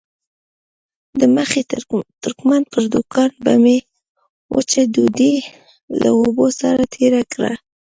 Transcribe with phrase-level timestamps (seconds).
[1.19, 1.61] د مخي
[2.23, 3.77] ترکمن پر دوکان به مې
[4.55, 5.35] وچه ډوډۍ
[5.99, 7.51] له اوبو سره تېره کړه.